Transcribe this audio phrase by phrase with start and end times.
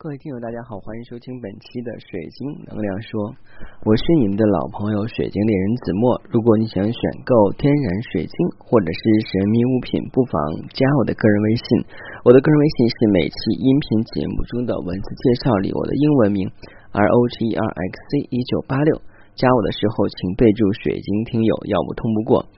[0.00, 3.36] 各位听友，大家好，欢迎收听本期的水晶能量说，
[3.84, 6.16] 我是你们的老朋友水晶猎人子墨。
[6.32, 10.40] 如果你想选购天然水晶或者是神秘物品，不妨
[10.72, 11.84] 加我的个人微信。
[12.24, 16.48] 我的个人微信是每期音频节目中的文字介绍里我的英文名
[16.96, 19.04] R O G E R X C 一九八六。
[19.36, 22.48] 加我的时候请备注水晶听友，要不通不过。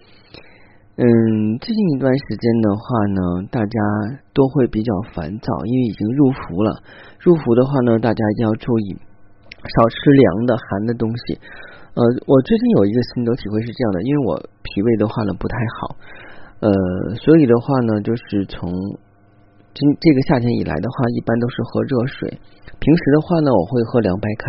[0.95, 1.05] 嗯，
[1.59, 2.83] 最近一段时间的话
[3.17, 3.81] 呢，大家
[4.35, 6.83] 都会比较烦躁，因为已经入伏了。
[7.19, 8.93] 入伏的话呢，大家一定要注意，
[9.57, 11.41] 少吃凉的、寒的东西。
[11.95, 15.97] 呃，我最近有一个心得体会是这样的，因为我脾胃的话呢不太好，
[16.61, 16.69] 呃，
[17.17, 18.71] 所以的话呢，就是从
[19.75, 22.29] 今这个夏天以来的话，一般都是喝热水。
[22.79, 24.45] 平时的话呢，我会喝凉白开，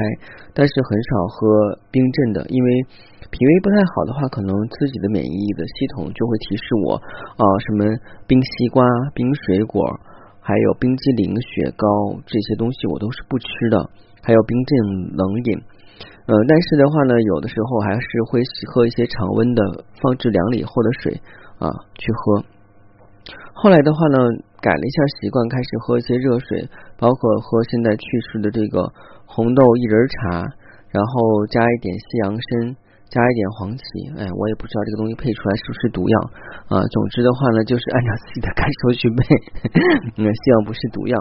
[0.54, 2.70] 但是很少喝冰镇的，因为。
[3.34, 6.94] 脾胃不太好的话，可能自己的免疫的系统就会提示我
[7.34, 7.90] 啊，什么
[8.28, 9.82] 冰西瓜、冰水果，
[10.40, 11.88] 还有冰激凌、雪糕
[12.28, 13.90] 这些东西我都是不吃的，
[14.22, 14.72] 还有冰镇
[15.18, 15.58] 冷饮。
[16.28, 19.64] 呃，但是的话呢，有的时候还是会喝一些常温的、
[20.00, 21.20] 放置凉了以后的水
[21.58, 22.46] 啊去喝。
[23.64, 24.18] 后来的话呢，
[24.60, 26.68] 改了一下习惯，开始喝一些热水，
[27.00, 28.92] 包括喝现在去世的这个
[29.24, 30.44] 红豆薏仁茶，
[30.92, 32.76] 然后加一点西洋参。
[33.14, 33.86] 加一点黄芪，
[34.18, 36.18] 哎，我也不知道这个东西配出来是不是毒药
[36.66, 36.82] 啊。
[36.82, 39.22] 总之的话呢，就是按照自己的感受去配，
[40.18, 41.14] 嗯，希望不是毒药。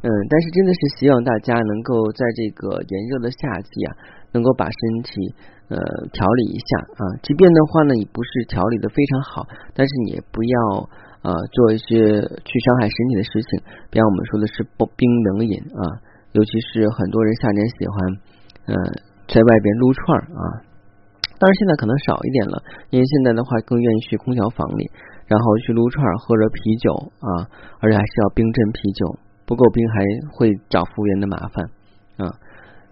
[0.00, 3.90] 嗯，但是真的是希望大家能够在这个炎热的夏季啊，
[4.32, 5.12] 能够把身体
[5.68, 5.76] 呃
[6.16, 7.20] 调理一下啊。
[7.20, 9.44] 即便的话呢，你不是调理的非常好，
[9.76, 10.56] 但是你也不要
[11.22, 11.86] 啊做一些
[12.20, 13.60] 去伤害身体的事情。
[13.90, 16.00] 比方我们说的是不冰冷饮啊，
[16.32, 17.96] 尤其是很多人夏天喜欢
[18.66, 18.74] 嗯
[19.28, 20.42] 在外边撸串啊。
[21.38, 22.56] 当然现在可能少一点了，
[22.88, 24.88] 因为现在的话更愿意去空调房里，
[25.28, 26.88] 然后去撸串喝着啤酒
[27.20, 27.44] 啊，
[27.80, 30.00] 而且还是要冰镇啤酒，不够冰还
[30.32, 31.68] 会找服务员的麻烦
[32.16, 32.32] 啊，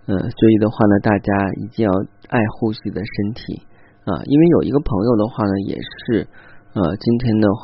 [0.05, 1.91] 嗯，所以的话呢，大家一定要
[2.29, 3.65] 爱护自己的身体
[4.05, 6.29] 啊，因为有一个朋友的话呢，也是
[6.75, 7.63] 呃，今天的话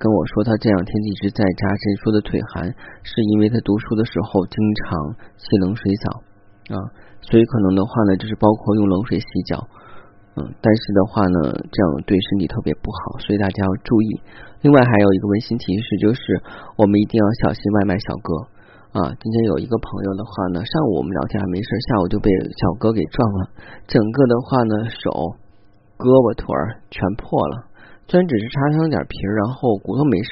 [0.00, 2.64] 跟我说，他这两天一直在扎针，说的腿寒，
[3.04, 6.24] 是因为他读书的时候经常洗冷水澡
[6.72, 6.80] 啊，
[7.20, 9.60] 所以可能的话呢，就是包括用冷水洗脚。
[10.40, 14.24] 嗯，但是的话呢，这样对身体特别不好，所以大家要注意。
[14.64, 16.40] 另外还有一个温馨提示，就是
[16.80, 18.32] 我们一定要小心外卖小哥
[18.96, 19.12] 啊。
[19.20, 23.52] 今天有一个朋友的话呢，上午我们聊天还没事，下午就被小哥给撞了，
[23.84, 25.12] 整个的话呢，手、
[26.00, 27.75] 胳膊、腿儿全破了。
[28.08, 30.30] 虽然只是擦伤点皮儿，然后骨头没事，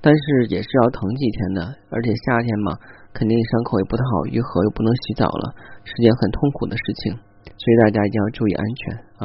[0.00, 1.60] 但是也是要疼几天的。
[1.88, 2.76] 而且夏天嘛，
[3.12, 7.16] 肯定伤口也不太好愈合，又不能洗澡了，是件很痛苦的事情。
[7.44, 8.94] 所以大家一定要注意安全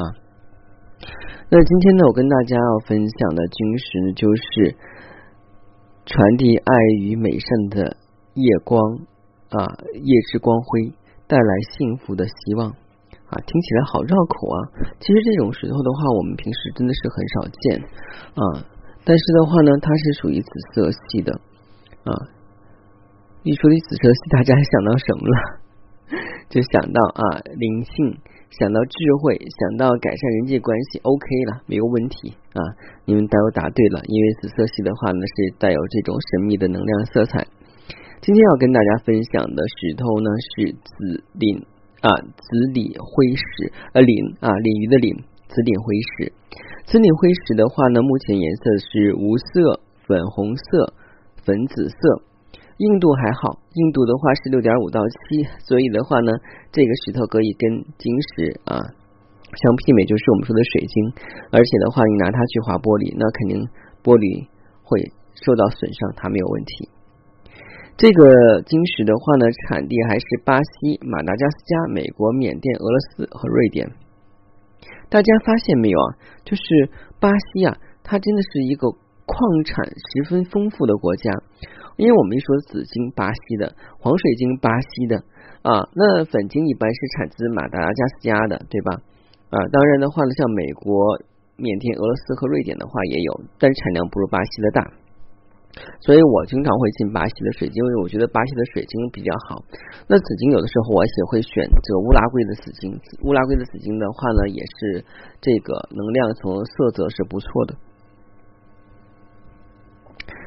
[1.50, 4.76] 那今天呢，我跟大家要分享的晶石，就是
[6.06, 7.96] 传递爱与美善的
[8.34, 8.80] 夜光
[9.50, 10.92] 啊，夜之光辉，
[11.26, 12.74] 带来幸福的希望
[13.30, 13.38] 啊！
[13.46, 14.58] 听起来好绕口啊！
[14.98, 17.62] 其实这种石头的话，我们平时真的是很少见
[18.34, 18.42] 啊。
[19.06, 21.32] 但是的话呢，它是属于紫色系的
[22.02, 22.12] 啊。
[23.42, 25.36] 一说起紫色系，大家想到什么了？
[26.50, 27.22] 就想到啊
[27.56, 28.18] 灵性，
[28.50, 32.60] 想到智慧，想到改善人际关系，OK 了，没有问题啊！
[33.06, 37.46] 你们都答对了，因为紫色系的话呢是带有这种神秘的能量色彩。
[38.20, 41.64] 今天要跟大家分享的石头呢是紫磷
[42.00, 45.16] 啊，紫锂辉石呃磷啊鲤鱼的磷，
[45.48, 46.32] 紫磷辉石。
[46.86, 50.94] 紫磷辉石的话呢，目前颜色是无色、粉红色、
[51.44, 52.22] 粉紫色。
[52.78, 56.32] 硬度还好，硬度的话是六点五到七，所以的话呢，
[56.72, 60.94] 这个石头可以跟晶石啊相媲美，就是我们说的水晶。
[61.52, 63.60] 而且的话，你拿它去划玻璃，那肯定
[64.00, 64.48] 玻璃
[64.80, 64.96] 会
[65.36, 66.88] 受到损伤，它没有问题。
[68.00, 73.92] 这个晶石的话呢，产地还是巴西、马达加斯加、美国、缅甸、俄罗斯和瑞典。
[75.10, 76.16] 大家发现没有啊？
[76.42, 76.88] 就是
[77.20, 78.88] 巴西啊，它真的是一个
[79.26, 81.30] 矿产十分丰富的国家。
[81.98, 85.16] 因为我们一说紫金，巴西的黄水晶，巴西的
[85.60, 88.96] 啊，那粉晶一般是产自马达加斯加的，对吧？
[89.50, 91.20] 啊，当然的话呢，像美国、
[91.56, 94.99] 缅甸、俄罗斯和瑞典的话也有，但是产量不如巴西的大。
[96.00, 99.62] 所以我经常会进巴西的水晶，因为我觉得巴西的水晶比较好。
[100.08, 105.04] 那紫晶有的时候我也会选择乌拉圭的紫晶，乌拉圭的紫晶的话呢，也是
[105.40, 107.74] 这个能量从色泽是不错的。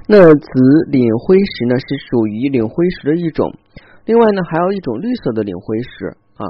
[0.06, 0.52] 那紫
[0.92, 3.54] 领灰石呢，是属于领灰石的一种。
[4.06, 6.44] 另外呢，还有一种绿色的领灰石啊，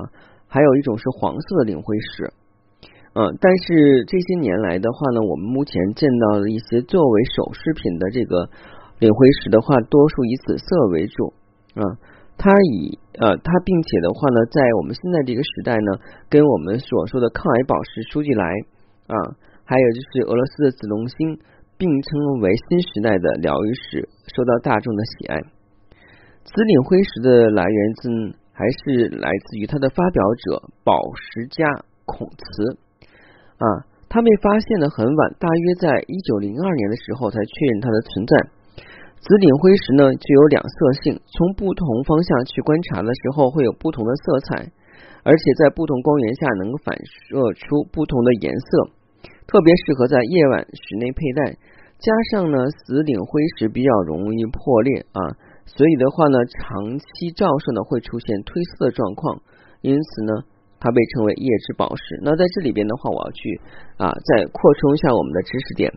[0.47, 2.33] 还有一种是黄色的领灰石。
[3.13, 8.50] 嗯，但是这些年来的话呢，我们目前见到的一些作为首饰品的这个
[8.98, 11.33] 领灰石的话，多数以紫色为主
[11.75, 11.83] 啊。
[12.36, 18.50] 它以呃它并且的话呢，在我们现在这个时代呢，跟我们所说的抗癌宝石舒季莱
[19.06, 19.15] 啊，
[19.63, 21.38] 还有就是俄罗斯的紫龙星
[21.77, 25.38] 并称为新时代的疗愈石，受到大众的喜爱。
[26.44, 28.10] 紫岭灰石的来源自
[28.51, 31.63] 还是来自于它的发表者宝石家
[32.06, 32.77] 孔慈
[33.63, 33.88] 啊。
[34.13, 38.38] 它被发现的很晚，大约在一九零二年的时候才确认它的存在。
[39.18, 44.69] 紫顶灰石呢具有两色性，从不同方向去观察的时候会有不同的色彩，
[45.24, 48.94] 而且在不同光源下能反射出不同的颜色，
[49.48, 51.57] 特别适合在夜晚室内佩戴。
[51.98, 59.42] 加上呢，紫顶灰石比较容易破裂啊，所以的话呢，长期照射呢会出现褪色的状况，
[59.81, 60.52] 因此呢。
[60.83, 62.19] 它被称为夜之宝石。
[62.21, 63.39] 那在这里边的话，我要去
[63.95, 65.88] 啊，再扩充一下我们的知识点。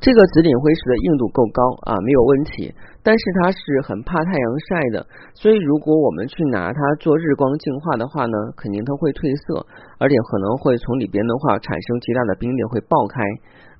[0.00, 2.72] 这个紫顶灰石的硬度够高啊，没有问题。
[3.02, 9.64] 但是它是很怕太阳晒的，所以如果我们去拿它做日光净化的话呢，肯定它会褪色，
[9.96, 13.24] 而且可能会从里边的话产生极大的冰裂，会爆开。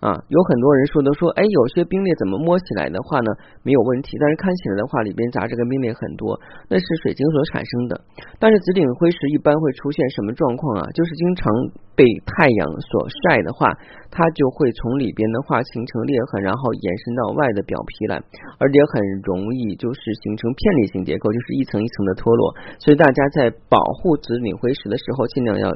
[0.01, 3.29] 啊，有很多人说的说，哎，有些冰裂怎么摸起来的话呢
[3.63, 8.01] 没有问题，但是看起来的话里边杂质跟冰裂很多，那是水晶所产生的。
[8.41, 10.83] 但是紫顶灰石一般会出现什么状况啊？
[10.97, 11.45] 就是经常
[11.93, 13.69] 被太阳所晒的话，
[14.09, 18.17] 它就会从里边的话形成裂痕，然后延伸到外的表皮来，
[18.57, 22.57] 而且很容易就是形成片裂性结构，就是一层一层的脱落。
[22.81, 25.69] 所以大家在保护紫顶灰石的时候，尽量要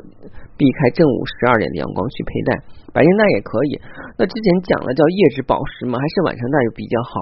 [0.56, 2.50] 避开正午十二点的阳光去佩戴，
[2.94, 3.82] 白天戴也可以。
[4.14, 7.12] 那之前讲了叫夜之宝石嘛，还是晚上戴就比较好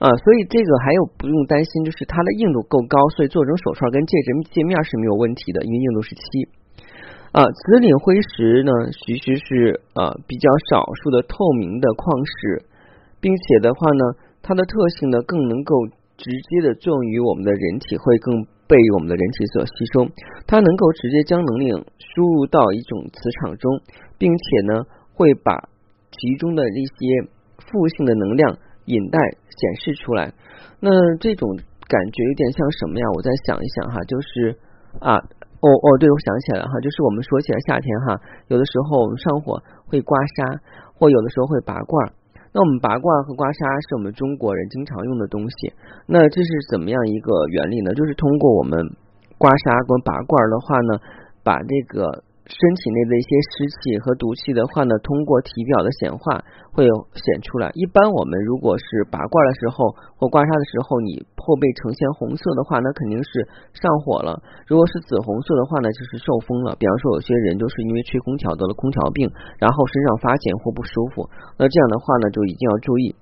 [0.00, 6.24] 啊，所以这个还有不用担心，就是它的硬度够高，所以做成手串跟戒指界面是没有问题的，因为硬度是七
[7.36, 7.44] 啊。
[7.44, 12.64] 紫岭灰石呢，其实是呃比较少数的透明的矿石，
[13.20, 14.02] 并且的话呢，
[14.40, 15.76] 它的特性呢更能够
[16.16, 20.06] 直接的作用于我们的人体，会更被我们的人体所吸收，
[20.46, 23.82] 它能够直接将能量输入到一种磁场中，
[24.16, 24.86] 并且呢。
[25.12, 25.52] 会把
[26.10, 27.28] 其中的一些
[27.58, 28.56] 负性的能量
[28.86, 30.32] 引带显示出来，
[30.80, 30.88] 那
[31.18, 31.46] 这种
[31.86, 33.04] 感觉有点像什么呀？
[33.14, 34.56] 我再想一想哈，就是
[34.98, 35.12] 啊，
[35.60, 38.18] 哦哦，对，我想起来了哈，就是我们说起来夏天哈，
[38.48, 40.60] 有的时候我们上火会刮痧，
[40.96, 42.12] 或有的时候会拔罐儿。
[42.52, 43.58] 那我们拔罐和刮痧
[43.88, 45.72] 是我们中国人经常用的东西。
[46.06, 47.94] 那这是怎么样一个原理呢？
[47.94, 48.78] 就是通过我们
[49.38, 50.98] 刮痧跟拔罐的话呢，
[51.42, 52.24] 把这个。
[52.46, 56.42] 身体内的一些湿气和毒气的话呢，通过体表的显化
[56.72, 56.82] 会
[57.14, 57.70] 显出来。
[57.74, 63.46] 一般我们如果是拔罐的时候或刮痧的时候，你后背呈现红色的话，那肯定是
[63.76, 66.74] 上火了；如果是紫红色的话呢，就是受风了。
[66.74, 71.28] 比方说，有些人就是因为吹空调得了空调病，然后身上发紧或不舒服，
[71.58, 73.14] 那这样的话呢，就一定要注意。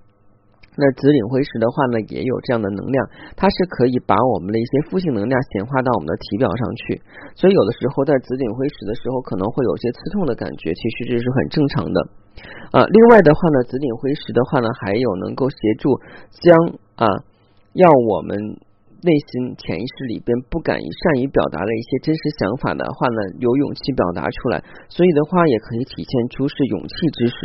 [0.78, 2.96] 那紫顶灰石的话呢，也有这样的能量，
[3.34, 7.02] 它是可以把我们的一些负性能量显化到我们的体表上去，
[7.34, 11.98] 所以有的时候在紫顶灰石的时候，可能会有些刺痛的感觉，其实这是很正常的。
[12.70, 15.98] 啊，另外的话呢，紫顶灰石的话呢，还有能够协助
[16.38, 16.54] 将
[16.94, 17.10] 啊，
[17.74, 18.38] 要我们。
[18.98, 24.58] 内心潜意识里边不敢于善于表达的一些真实想法的话呢，有勇气表达出来，
[24.90, 27.36] 所以的话也可以体现出是勇气之士。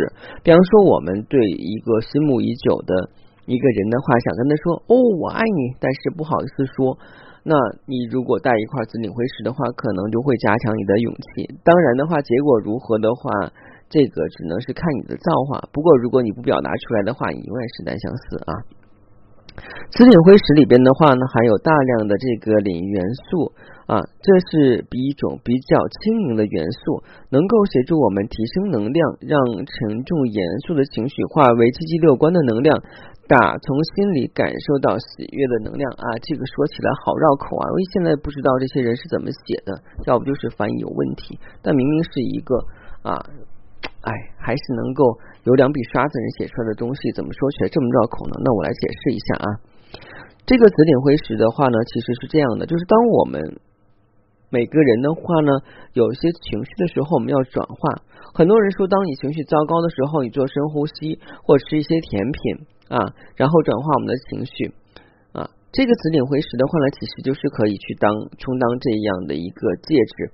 [0.41, 3.05] 比方说，我们对一个心目已久的
[3.45, 6.97] 一个人的话，想跟他说“哦，我爱你”，但是不好意思说，
[7.43, 7.55] 那
[7.85, 11.47] 你如果带一块紫岭灰石的话，可能就会加强你的勇气。
[11.63, 13.51] 当然的话，结果如何的话，
[13.89, 15.59] 这个只能是看你的造化。
[15.71, 18.53] 不过，如果你不表达出来的话，你永远是单相思啊。
[19.91, 23.53] 紫岭灰石里边的话呢，含有大量的这个磷元素
[23.85, 32.81] 啊，这是比一种比较轻盈的元素，能够协助我们提升能量，让沉重严肃的情绪化为积极乐观的能量，
[33.27, 36.05] 打从心里感受到喜悦的能量啊。
[36.21, 42.55] 这个说起来好绕口啊，因为现在不知道这些人是怎么写的，要不就是翻译有问题，但明明是一个
[43.03, 43.23] 啊。
[44.03, 48.35] 哎，还是能够有两笔刷子人写出来的东西，怎么说起来这么绕口呢？
[48.43, 49.47] 那我来解释一下啊。
[50.45, 53.39] 这个紫顶灰石的话呢，其实是这样的，就是当我们
[54.49, 55.51] 每个人的话呢，
[55.93, 58.03] 有一些情绪的时候，我们要转化。
[58.33, 62.99] 很多人说，当你情绪糟糕的时候，你做深呼吸或吃一些甜品啊，
[63.35, 64.73] 然后转化我们的情绪
[65.33, 65.49] 啊。
[65.71, 70.31] 这个紫岭灰石的话呢，其实就是可以去当充当这样的一个戒指。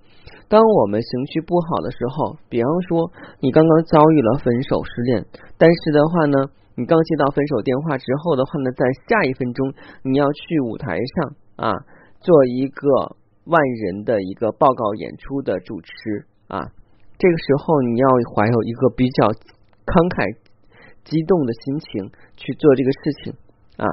[0.49, 5.25] 当我们情绪不好的时候，比方说你刚刚遭遇了分手失恋，
[5.57, 11.73] 但是的话呢，你刚接到分手电话之后的话呢，在下一分钟你要去舞台上啊，
[12.19, 13.15] 做一个
[13.45, 16.59] 万人的一个报告演出的主持啊，
[17.17, 19.27] 这个时候你要怀有一个比较
[19.85, 20.48] 慷慨
[21.09, 23.33] 激动的心情去做这个事情
[23.81, 23.85] 啊。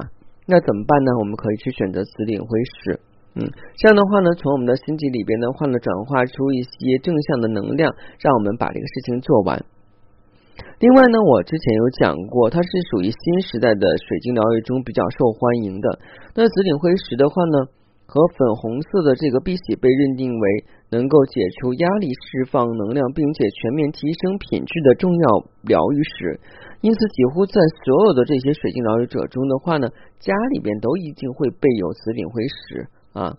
[0.45, 1.11] 那怎么办呢？
[1.19, 3.01] 我们可以去选择紫顶灰石。
[3.35, 3.43] 嗯，
[3.75, 9.59] 这样的话呢，从我们的心底里边的话呢，转化出一些正向的能量，让我们把这个事情做完。
[10.79, 15.99] 另外呢，我之前有讲过，它是属于新时代的水晶疗愈中比较受欢迎的。
[16.33, 17.57] 那紫顶灰石的话呢，
[18.07, 25.27] 和粉红色的这个碧玺被认定为能够解除压力、释放能量，并且全面提升品质的重要
[25.61, 26.39] 疗愈石。
[26.81, 33.37] 因此，几乎在所有的这些水晶疗愈者中的话呢，家里边都一定会备有紫顶灰石啊，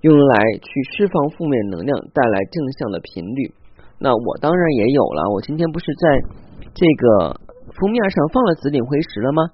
[0.00, 3.52] 用来去释放负面能量，带来正向的频率。
[4.00, 6.42] 那我当然也有了，我今天不是在。
[6.78, 7.40] 这个
[7.80, 9.48] 封面上放了紫顶灰石了吗？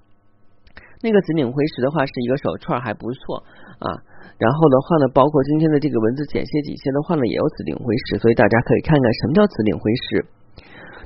[1.03, 3.43] 那个紫顶灰石的话是一个手串，还不错
[3.83, 4.01] 啊。
[4.39, 10.07] 然后的话呢，包括今天的这个文字简写底下的话呢，也有紫顶灰石，所以大家可以看看什么叫紫顶灰石。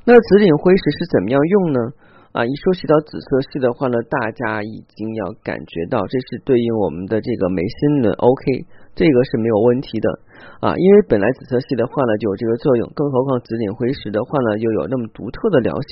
[0.04, 1.80] 那紫顶灰石是怎么样用呢？
[2.36, 10.08] 啊，一说起到紫色系的话呢，大家已经要感觉到这是对应我们的这个眉心轮，OK，这个是没有问题的。
[10.60, 15.90] 啊，因为本来紫色系的话呢就有这个作用，更何况紫顶灰石的话呢又有那么独特的疗效。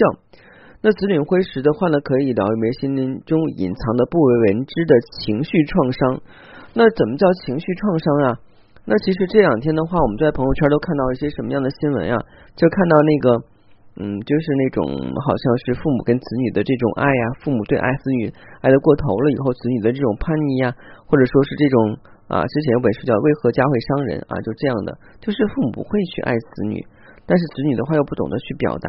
[0.84, 4.92] 那紫岭灰石的话呢，可以疗愈眉心灵中隐藏的不为人知的
[5.24, 6.20] 情绪创伤。
[6.76, 8.36] 那怎么叫情绪创伤啊？
[8.84, 12.20] 那其实这两天的话，我们在朋友圈都看到一些什么样的新闻啊？
[12.52, 13.28] 就看到那个，
[13.96, 14.84] 嗯，就是那种
[15.24, 18.28] 好像是父母跟子女的这种爱呀，父母对爱子女
[18.60, 20.76] 爱的过头了以后，子女的这种叛逆呀，
[21.08, 21.96] 或者说是这种。
[22.24, 26.80] 啊，之前有本书叫《为何家会伤人》啊，就这样的，就是父母不会去爱子女，
[27.24, 28.88] 但是子女的话又不懂得去表达，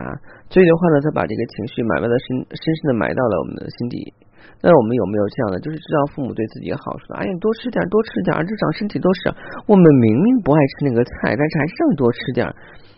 [0.52, 4.14] 所以的话呢，他把这个情绪埋埋的深深深的埋到了我们的心底。
[4.62, 9.34] 那我们有没有这样的，就是知道父母对自己好，说哎呀多吃点，多吃点，儿子长身体都是。
[9.68, 12.44] 我们明明不爱吃那个菜，但是还是让多吃点，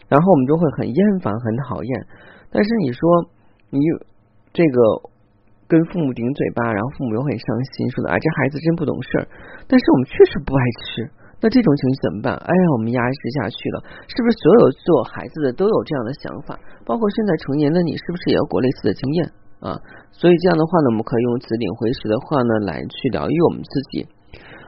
[0.09, 1.91] 然后我们就会很厌烦，很讨厌。
[2.51, 3.01] 但是你说
[3.69, 3.79] 你
[4.53, 5.13] 这个。
[5.69, 7.43] 跟父母顶嘴巴，然后父母又很伤
[7.75, 9.27] 心，说的啊这孩子真不懂事儿。
[9.67, 12.33] 但是我们确实不爱吃，那这种情绪怎么办？
[12.33, 16.57] 哎呀，我们压制下去了，是不是所有做孩子的都有这样的想法？
[16.83, 19.77] 包括现在成年的你，是不是也有过类似的经验啊？
[20.11, 24.07] 所以这样的话呢，我们可以用紫顶回时的话呢来去疗愈我们自己，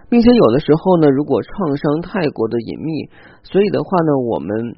[0.09, 3.09] 并且有的时候呢，如果创伤太过的隐秘，
[3.41, 4.77] 所以的话呢，我们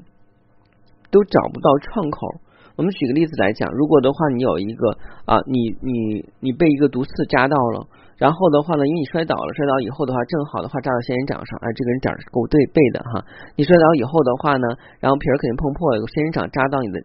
[1.12, 2.40] 都找不到创口。
[2.78, 7.86] 我们举个例子来讲，如果的话，你有一个啊，你你你被一个毒刺扎到了，
[8.22, 13.26] 然后的话呢，因为你摔倒了，摔倒以后的话，正好的话扎到仙人掌上，哎，这个人长是够对背的哈。
[13.58, 14.68] 你摔倒以后的话呢，
[15.02, 17.02] 然后皮儿肯定碰破了，仙人掌扎到你的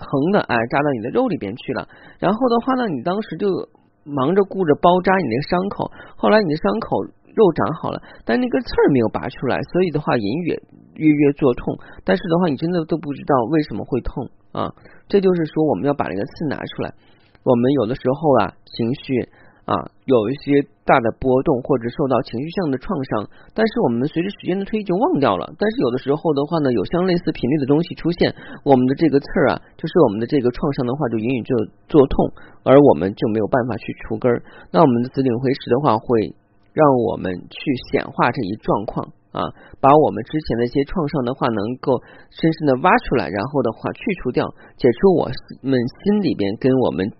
[0.00, 1.84] 横的，哎，扎到你的肉里边去了。
[2.16, 3.68] 然后的话呢，你当时就
[4.08, 7.04] 忙着顾着包扎你那个伤口，后来你的伤口
[7.36, 10.56] 肉长好了，但那根刺儿没有拔出来，所以的话隐约
[10.96, 11.76] 约约作痛。
[12.08, 14.24] 但是的话，你真的都不知道为什么会痛
[14.56, 14.72] 啊。
[15.12, 16.96] 这就是说，我们要把这个刺拿出来。
[17.44, 19.28] 我们有的时候啊，情绪
[19.68, 25.44] 啊有一些大的波动，或者受到情绪上的创伤，但是我们随着时间的推移就忘掉了。
[25.60, 28.32] 但是有的时候的话呢，有相类似频率的东西出现，
[28.64, 31.52] 我们的这个刺儿啊，就是我们的这个创伤的话，就隐隐就
[31.86, 32.32] 作痛，
[32.64, 34.40] 而我们就没有办法去除根儿。
[34.72, 36.32] 那我们的紫顶灰石的话，会
[36.72, 37.60] 让我们去
[37.92, 39.12] 显化这一状况。
[39.28, 39.44] 啊，
[39.78, 42.00] 把我们之前的一些创伤的话，能够
[42.32, 44.48] 深深的挖出来，然后的话去除掉，
[44.78, 45.28] 解除我
[45.60, 47.12] 们心里边跟我们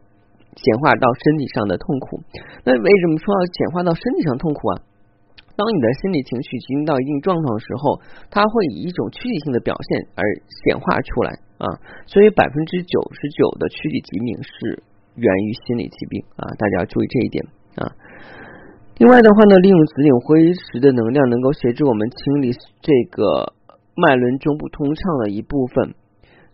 [0.58, 2.18] 显化到身体上的痛苦。
[2.66, 4.82] 那为什么说要显化到身体上痛苦啊？
[5.54, 7.98] 当你的心理情绪进入到一定状况的时候，
[8.30, 10.22] 它会以一种躯体性的表现而
[10.62, 11.66] 显化出来啊。
[12.06, 14.82] 所以百分之九十九的躯体疾病是
[15.14, 17.90] 源于心理疾病啊，大家要注意这一点啊。
[18.98, 22.50] 另外的话呢，利用紫顶灰石的能量，能够协助我们清理
[22.82, 23.54] 这个
[23.94, 25.94] 脉轮中不通畅的一部分，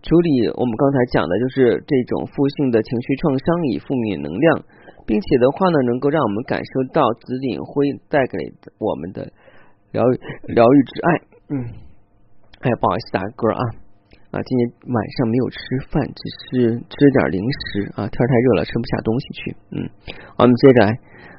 [0.05, 4.63] 处理我们刚才讲的就是这种负性的情绪创伤与负面能量，
[5.07, 8.37] 并且的话呢，能够让我们感受到紫顶灰带给
[8.77, 9.33] 我们的
[9.93, 10.21] 疗愈
[10.53, 11.09] 疗愈之爱。
[11.49, 11.57] 嗯，
[12.61, 13.84] 哎，不好意思打个嗝啊
[14.35, 15.63] 啊，今天晚上没有吃
[15.95, 19.39] 饭，只是吃点零食啊，天太热了，吃不下东西去。
[19.71, 19.77] 嗯，
[20.39, 20.91] 我们接着来。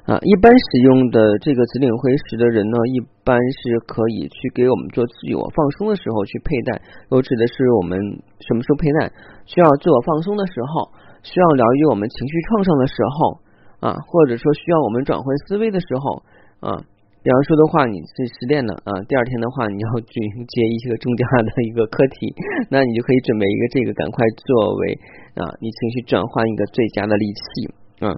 [0.06, 6.80] 啊，一般使用的这个紫岭灰石的人呢，一般是可以去给我们做自我放松的时候去佩戴。
[7.10, 8.00] 我指的是我们
[8.40, 9.12] 什么时候佩戴？
[9.44, 10.88] 需要自我放松的时候，
[11.24, 16.24] 需要疗愈我们情绪创伤的时候啊，或者说需要我们转换思维的时候
[16.62, 16.80] 啊。
[17.26, 20.14] 比方说的话，你是失恋了啊，第二天的话你要去
[20.46, 22.30] 接一些重大的一个课题，
[22.70, 24.94] 那你就可以准备一个这个，赶快作为
[25.34, 27.74] 啊，你情绪转换一个最佳的利器。
[28.06, 28.14] 啊，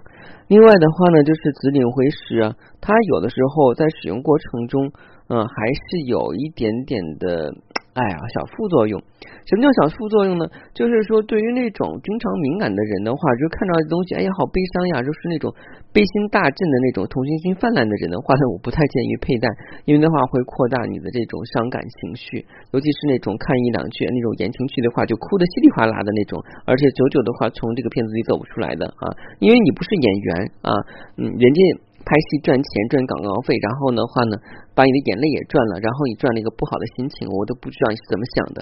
[0.50, 4.92] 另外的话呢，就是紫岭灰石啊，它有的时候在使用过程中，
[5.30, 7.54] 嗯，还是有一点点的
[7.98, 9.02] 哎呀，小副作用。
[9.50, 10.46] 什么叫小副作用呢？
[10.78, 15.50] 就是说，对于那种经常敏感的人的话，就看到的东西，哎呀，好悲伤呀，就是那种
[15.90, 19.50] 悲心大振的那种同情心泛滥的人的话呢，我不太建议佩戴，
[19.90, 26.38] 因为的话会扩大你的这种伤感情绪，尤其是那种看一两句那种言情剧的话，就哭的稀里哗啦的那种，
[26.70, 30.70] 而且久久的话从这个片子里走不出来的啊，因为你不是演员啊，
[31.18, 31.60] 嗯，人家
[32.08, 34.40] 拍戏赚钱赚广告费，然后的话呢，
[34.72, 38.60] 把你的眼泪也赚了，然后你赚了一个不好的心情，我都不知道你是怎么想的。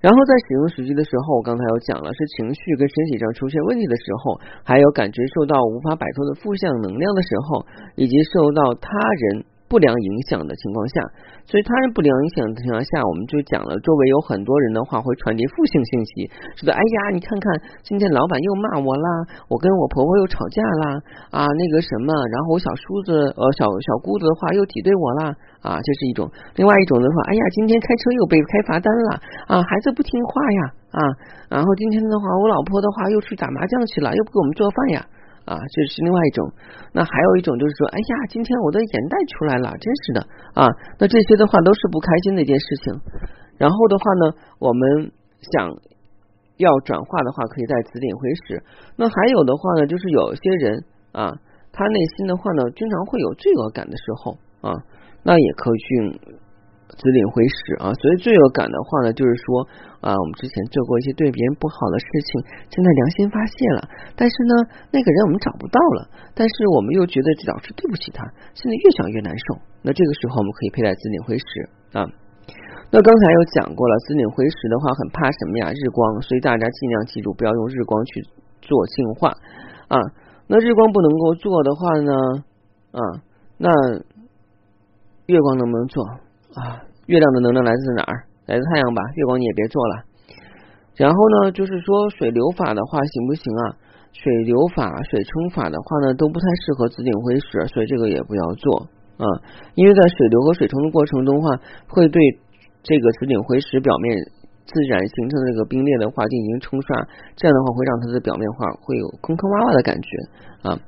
[0.00, 7.66] 然后在使用手机的时候，我刚才有讲了，是情绪跟身体上出现问题的时候，还有感觉受到无法摆脱的负向能量的时候，
[8.00, 9.44] 以及受到他人。
[9.68, 11.00] 不良影响的情况下，
[11.44, 16.10] 所以他人不良影响的情况下，我们就讲了，周围有很多人的话会传递负性信息，
[16.56, 17.44] 说的哎呀，你看看
[17.84, 19.08] 今天老板又骂我啦，
[19.52, 20.84] 我跟我婆婆又吵架啦，
[21.30, 26.24] 啊那个什么，然后我小叔子呃小小姑子的话又挤兑我啦，啊这是一种，
[26.56, 29.20] 另外一种的话，哎呀今天开车又被开罚单了，
[29.52, 30.60] 啊孩子不听话呀，
[30.96, 31.00] 啊
[31.52, 35.06] 然后今天的话我老婆的话又去打麻将去了，又不给我们做饭呀。
[35.48, 36.44] 啊，这是另外一种。
[36.92, 40.20] 那还有一种就是说，哎呀，今天我的眼袋出来了，真是的
[40.52, 40.68] 啊。
[41.00, 43.00] 那这些的话都是不开心的一件事情。
[43.56, 44.24] 然后的话呢，
[44.60, 45.72] 我们想
[46.58, 48.62] 要转化的话，可以在紫顶回时。
[48.96, 51.32] 那还有的话呢，就是有些人啊，
[51.72, 54.76] 他内心的话呢，经常会有罪恶感的时候啊，
[55.24, 56.47] 那也可以去。
[56.96, 59.66] 紫领回使啊，所以罪恶感的话呢，就是说
[60.00, 62.28] 啊，我们之前做过一些对别人不好的事情，
[62.72, 64.54] 现在良心发泄了，但是呢，
[64.90, 69.60] 那个人我们找不到了，但是我们又觉得老是对不起他，现在越想越难受。
[69.82, 71.44] 那这个时候我们可以佩戴紫领回使
[71.92, 72.08] 啊。
[72.90, 75.70] 那刚才有讲过了，紫领回使的话很怕什么呀？
[75.70, 78.24] 日光，所以大家尽量记住不要用日光去
[78.62, 79.28] 做净化
[79.88, 80.00] 啊。
[80.48, 82.12] 那日光不能够做的话呢
[82.96, 83.00] 啊，
[83.58, 83.68] 那
[85.26, 86.02] 月光能不能做
[86.62, 86.82] 啊？
[87.06, 88.24] 月亮的能量来自哪儿？
[88.46, 89.02] 来自太阳吧。
[89.16, 90.04] 月光你也别做了。
[90.96, 93.76] 然后呢，就是说水流法的话行不行啊？
[94.12, 99.24] 水流法、水冲法的话呢，都不太适合紫顶灰石，所以这个也不要做啊。
[99.74, 101.48] 因为在水流和水冲的过程中的话，
[101.88, 102.20] 会对
[102.82, 104.16] 这个紫顶灰石表面
[104.66, 107.06] 自然形成的这个冰裂的话进行冲刷，
[107.36, 110.08] 这样的话会让它的表面话会有坑坑洼洼的感觉
[110.68, 110.80] 啊。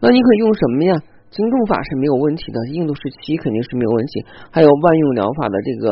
[0.00, 0.92] 那你可以用什么呀？
[1.30, 4.26] 轻重法是没有问题的，硬度是七肯定是没有问题。
[4.50, 5.86] 还有万用疗法的这个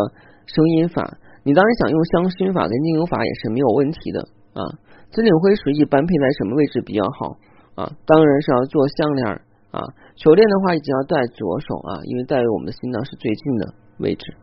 [0.47, 4.19] 声音法，你当然想用香薰法跟精油法也是没有问题的
[4.59, 4.67] 啊。
[5.15, 7.39] 紫岭灰石一般配在什么位置比较好
[7.79, 7.87] 啊？
[8.05, 9.23] 当然是要做项链
[9.71, 9.81] 啊，
[10.19, 14.35] 手链的话一定要戴左手啊，因为戴于我们的心脏是最近的位置。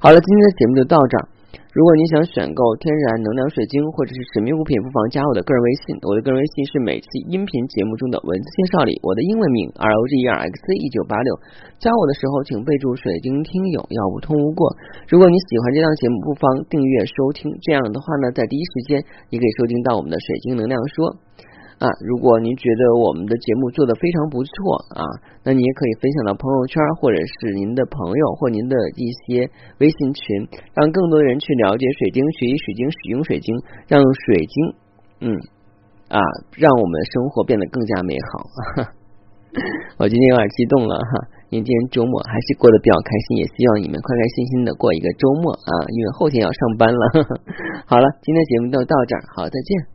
[0.00, 1.14] 好了，今天的节目就到这。
[1.74, 5.98] 如果你想选购天然能量水晶或者是神秘物品，不妨加我的个人微信。
[6.06, 11.30] 我的个人微信是每期音频节目中的文字介绍里我的英文名 R O G E R X C 一九八六。
[11.78, 14.70] 加我的时候请备注“水晶听友”，要不通无过。
[15.08, 17.50] 如果你喜欢这档节目，不妨订阅收听。
[17.62, 21.16] 这样的话呢，在第一时间你可以收听到我们的水晶能量说。
[21.78, 24.52] 啊，如果您觉得我们的节目做的非常不错
[24.94, 25.02] 啊，
[25.42, 33.54] 那你也可以分享到朋友圈，或者是您的朋友或您的一些微信群，让更多人去了解水晶，学习水晶，使用水晶，
[33.88, 34.56] 让水晶，
[35.20, 35.36] 嗯
[36.08, 36.20] 啊，
[36.56, 38.46] 让我们的生活变得更加美好。
[39.98, 41.12] 我今天有点激动了哈，
[41.50, 47.02] 因为今天周末还是过得比较开心，也希望你们开开心心的过一个周末啊，因为后天要上班了。
[47.86, 49.93] 好了，今天节目就到这儿，好，再见。